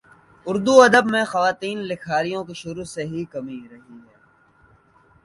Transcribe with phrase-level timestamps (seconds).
[0.47, 4.15] اردو ادب میں خواتین لکھاریوں کی شروع ہی سے کمی رہی ہے